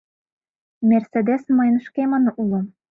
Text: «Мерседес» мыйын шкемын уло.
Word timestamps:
«Мерседес» 0.89 1.43
мыйын 1.57 1.77
шкемын 1.85 2.25
уло. 2.41 2.59